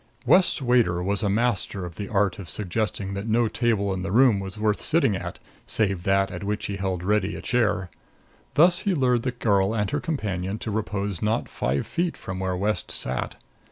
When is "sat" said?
12.89-13.35